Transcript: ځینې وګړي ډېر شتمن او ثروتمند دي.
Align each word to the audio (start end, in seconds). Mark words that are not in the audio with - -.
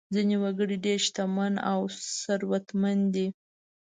ځینې 0.13 0.35
وګړي 0.43 0.77
ډېر 0.85 0.99
شتمن 1.07 1.53
او 1.71 1.79
ثروتمند 2.23 3.03
دي. 3.15 3.27